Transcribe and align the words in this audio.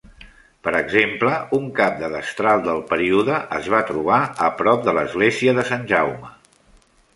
Per 0.67 0.71
exemple, 0.77 1.33
un 1.57 1.67
cap 1.79 1.99
de 1.99 2.09
destral 2.13 2.63
del 2.69 2.81
període 2.95 3.37
es 3.59 3.69
va 3.75 3.83
trobar 3.91 4.19
a 4.49 4.51
prop 4.63 4.85
de 4.91 4.97
l'Església 5.01 5.57
de 5.61 5.69
Sant 5.71 5.89
Jaume. 5.95 6.35